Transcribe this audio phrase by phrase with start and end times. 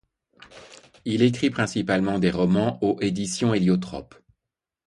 [1.05, 4.15] Il écrit principalement des romans au Édition Héliotrope.